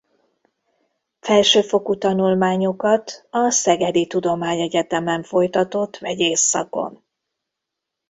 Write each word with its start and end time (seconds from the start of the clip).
Felsőfokú 1.19 1.97
tanulmányokat 1.97 3.27
a 3.29 3.49
Szegedi 3.49 4.07
Tudományegyetemen 4.07 5.23
folytatott 5.23 5.97
vegyész 5.97 6.41
szakon. 6.41 7.03